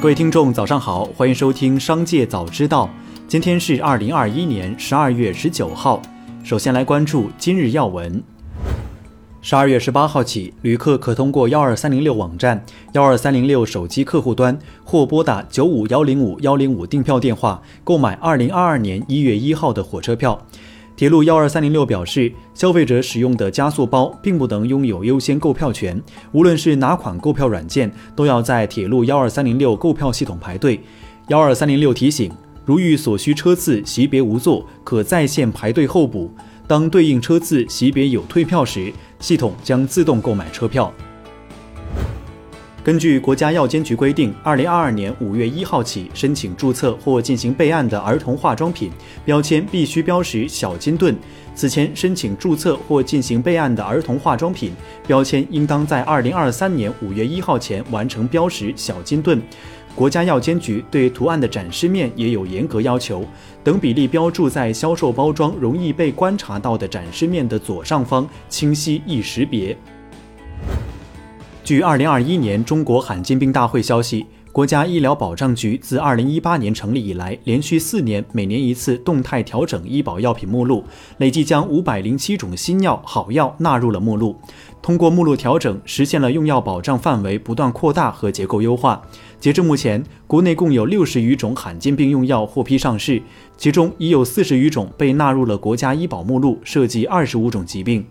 [0.00, 2.86] 各位听众，早上好，欢迎收听《商界早知道》。
[3.28, 6.00] 今天是二零二一年十二月十九号。
[6.42, 8.22] 首先来关注今日要闻。
[9.42, 20.46] 十二月十八号起，旅客可通过幺二三零六网站、幺二三零六手机客户端或拨打九五幺零五幺零五订票电话购买二零二二年一月一号的火车票。
[20.96, 25.98] 铁路幺二三零六表示，消费者使用的加速包并不能拥有优先购票权，
[26.32, 30.78] 无论是哪款购票软件，都要在铁路幺二三零六购票系统排队。
[31.28, 32.30] 幺二三零六提醒，
[32.66, 36.30] 如遇所需车次席别无座，可在线排队候补。
[36.66, 40.92] 当对应车次席别有退票时，系统将自动购买车票。
[42.82, 48.90] 根据国家药监局规定，二零二二年五月一号起，申请注册或进行备案的儿童化妆品
[49.22, 51.14] 标签必须标识小金盾。
[51.54, 54.72] 此前申请注册或进行备案的儿童化妆品
[55.06, 59.40] 标签，应当在二零二三年五月一号前完成标识小金盾。
[59.94, 63.22] 国家药监局对图案的展示面也有严格要求，
[63.62, 69.76] 等比例标注在销售包装容易被观察到的展示面的左上方，清晰易识别。
[71.70, 80.82] 据二零二一年中国罕见病大会消息，国家医疗保障局自二零一八年成立以来，连续四年每年一次动态调整医保药品目录，
[81.18, 84.34] 累计将五百零七种新药好药纳入了目录。
[84.82, 89.00] 通过目录调整，实现了用药保障范围不断扩大和结构优化。
[89.38, 93.22] 截至目前，国内共有六十余种罕见病用药获批上市，
[93.56, 98.04] 其中已有四十余种被纳入了国家医保目录，涉及二十五种疾病。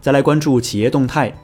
[0.00, 1.34] 再来关注企业动态。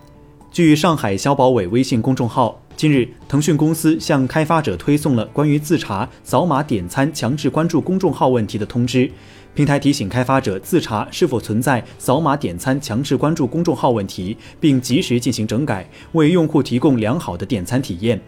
[0.52, 9.08] 据上海消保委微信公众号，近日，腾讯公司向开发者推送了关于自查扫码点餐强制关注公众号问题的通知。
[9.54, 18.20] 平台提醒开发者自查是否存在扫码点餐强制关注公众号问题，并及时进行整改，为用户提供良好的点餐体验。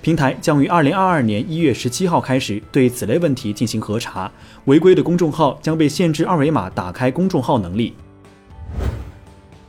[0.00, 4.32] 平台将于二零二二年一月十七号开始对此类问题进行核查，
[4.64, 7.92] 违规的公众号将被限制二维码打开公众号能力。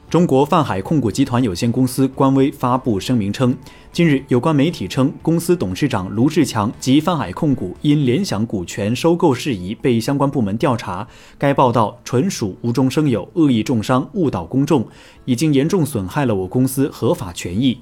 [0.09, 3.53] 中国泛海控股集团有限公司官微发布声明称，
[3.91, 11.05] 近日有关媒体称公司董事长卢志强及泛海控股因联想股权收购事宜被相关部门调查，
[11.37, 14.87] 该报道纯属无中生有、恶意重伤、误导公众，
[15.25, 17.77] 已经严重损害了我公司合法权益。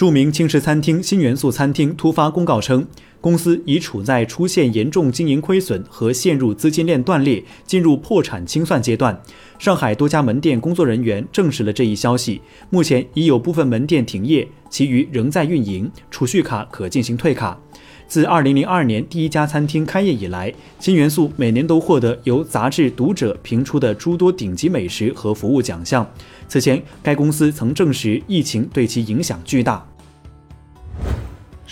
[0.00, 2.86] 著名轻食餐厅新元素餐厅突发公告称。
[3.20, 9.22] 公司已处在出现严重经营亏损和陷入资金链断裂、进入破产清算阶段。
[9.58, 12.40] 上海多家门店工作人员证实了这一消息。
[12.70, 17.60] 目前已有部分门店停业，其余仍在运营，储蓄卡可进行退卡。
[18.08, 26.10] 自2002年第一家餐厅开业以来，新元素每年都获得由杂志《读者》评出的诸多顶级美食和服务奖项。
[26.48, 29.86] 此前，该公司曾证实疫情对其影响巨大。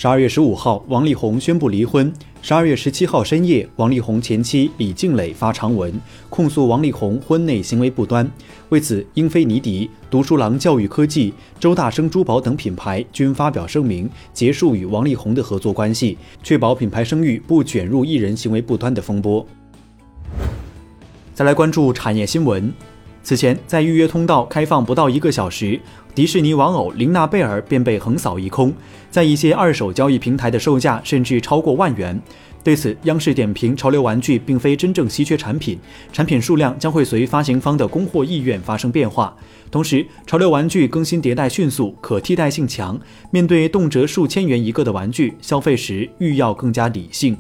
[0.01, 2.13] 十二月十五号，王力宏宣布离婚。
[2.41, 5.93] 十二月十七号深夜，王力宏前妻李静蕾发长文
[6.31, 8.31] 控诉王力宏婚内行为不端。
[8.69, 19.45] 为此，英菲尼迪、读书郎教育科技、周大生珠宝等品牌均发表声明，结束与王力宏的合作关系，确保品牌声誉不卷入艺人行为不端的风波。
[21.35, 22.73] 再来关注产业新闻。
[23.29, 25.79] 此前，在预约通道开放不到一个小时。
[26.15, 28.73] 迪士尼玩偶琳娜贝尔便被横扫一空，
[29.11, 32.19] 在一些二手交易平台的售价甚至超过万元。
[32.65, 35.79] 对此，央视点评：潮流玩具并非真正稀缺产品，
[36.11, 39.37] 产品数量将会随发行方的供货意愿发生变化。
[39.71, 42.99] 同时，潮流玩具更新迭代迅速，可替代性强，
[43.31, 47.37] 面对动辄数千元一个的玩具，消费时欲要更加理性。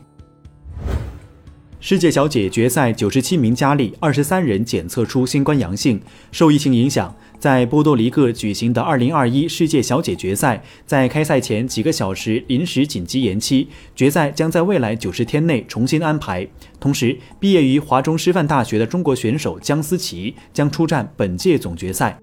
[1.80, 6.00] 世界小姐决赛九十七名佳丽，二十三人检测出新冠阳性，
[6.32, 7.14] 受疫情影响。
[7.38, 16.44] 在波多黎各举行的2021世界小姐决赛，在开赛前几个小时临时紧急延期，决赛将在未来90天内重新安排。
[16.80, 22.18] 同时，毕业于华中师范大学的中国选手姜思琪将出战本届总决赛。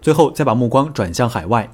[0.00, 1.70] 最后，再把目光转向海外，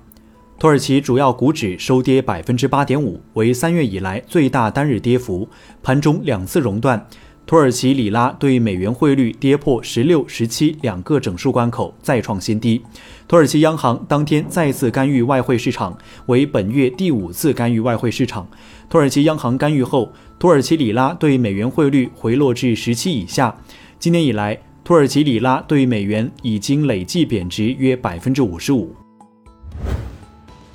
[0.61, 5.49] 土耳其主要股指收跌百分之八点五，为三月以来最大单日跌幅，
[5.83, 7.09] 盘中两次熔断。
[7.47, 12.83] 土耳其里拉对美元汇率跌破十六、十七两个整数关口，再创新低。
[13.27, 15.97] 土耳其央行当天再次干预外汇市场，
[16.27, 18.47] 为本月第五次干预外汇市场。
[18.91, 23.57] 土耳其央行干预后，土耳其里拉对美元汇率回落至十七以下。
[23.99, 28.95] 今年以来，土耳其里拉对美元已经累计贬值约百分之五十五。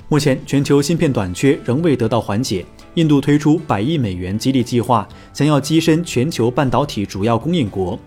[0.08, 2.64] 目前，全球芯片短缺仍未得到缓解。
[2.94, 7.98] 印度推出百亿美元激励计划，想要跻身全球半导体主要供应国。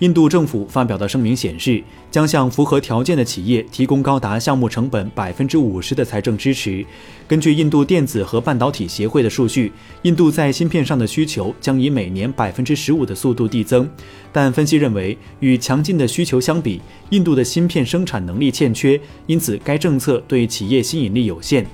[0.00, 6.84] 印度政府发表的声明显示，将向符合条件的企业提供高达项目成本百分之五十的财政支持。
[7.26, 9.72] 根据印度电子和半导体协会的数据，
[10.02, 13.88] 印度在芯片上的需求将以每年百分之十五的速度递增。
[14.30, 21.66] 但分析认为，与强劲的需求相比，印度的芯片生产能力欠缺，因此该政策对企业吸引力有限。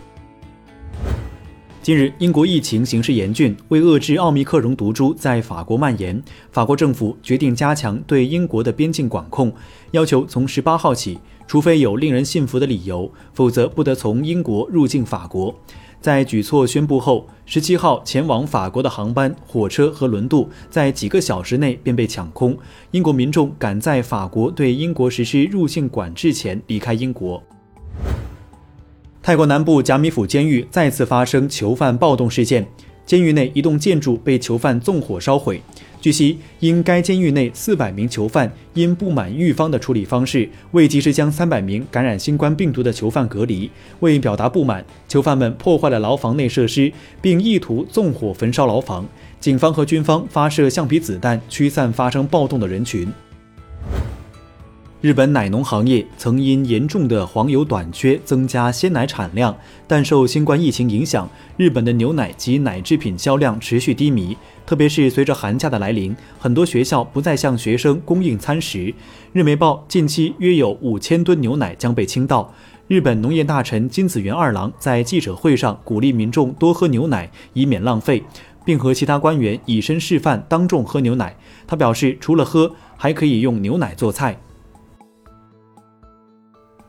[1.82, 9.52] 近日，英国疫情形势严峻，为遏制奥密克戎毒株在法国蔓延，法国政府决定加强对英国的边境管控，
[9.90, 15.52] 要求从十八号起，除非有令人信服的理由，否则不得从英国入境法国。
[16.00, 22.56] 在举措宣布后，十七号前往法国的航班、火车和轮渡在几个小时内便被抢空，
[22.93, 27.43] 英国民众赶在法国对英国实施入境管制前离开英国。
[29.22, 32.66] 泰国南部甲米府监狱再次发生囚犯暴动事件，
[33.06, 35.62] 监狱内一栋建筑被囚犯纵火烧毁。
[36.00, 43.70] 据悉，因该监狱内四百名囚犯因不满狱方的处理方式，未及时将三百名感染新冠病毒的囚犯隔离，
[44.00, 49.06] 为表达不满，囚犯们破坏了牢房内设施，并意图纵火焚烧牢房。
[49.38, 53.06] 警方和军方发射橡皮子弹驱散发生暴动的人群。
[55.02, 59.52] 日本奶农行业曾因严重的黄油短缺增加鲜奶产量，
[59.88, 64.37] 但受新冠疫情影响，日本的牛奶及奶制品销量持续低迷。
[64.64, 68.94] 特别是随着寒假的来临，很多学校不再向学生供应餐食。
[69.32, 72.55] 日媒报，近期约有五千吨牛奶将被倾倒。
[72.87, 78.22] 日本农业大臣金子元二郎在记者会上鼓励民众多喝牛奶，以免浪费，
[78.64, 81.34] 并和其他官员以身示范，当众喝牛奶。
[81.66, 84.38] 他表示，除了喝，还可以用牛奶做菜。